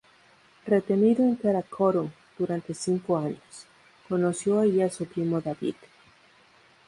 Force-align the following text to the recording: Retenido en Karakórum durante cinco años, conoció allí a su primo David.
Retenido 0.65 1.21
en 1.23 1.35
Karakórum 1.35 2.09
durante 2.35 2.73
cinco 2.73 3.17
años, 3.19 3.67
conoció 4.09 4.59
allí 4.59 4.81
a 4.81 4.89
su 4.89 5.05
primo 5.05 5.41
David. 5.41 5.75